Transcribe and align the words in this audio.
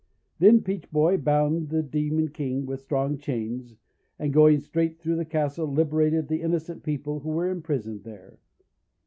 Then 0.39 0.63
Peach 0.63 0.89
Boy 0.89 1.17
bound 1.17 1.69
the 1.69 1.83
Demon 1.83 2.29
King 2.29 2.65
with 2.65 2.79
strong 2.79 3.19
chains, 3.19 3.75
and, 4.17 4.33
going 4.33 4.59
through 4.59 5.15
the 5.15 5.25
castle, 5.25 5.67
liberated 5.67 6.27
the 6.27 6.41
innocent 6.41 6.81
people 6.81 7.19
who 7.19 7.29
were 7.29 7.51
imprisoned 7.51 8.03
there. 8.03 8.39